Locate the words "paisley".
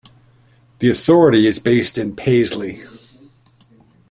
2.15-2.79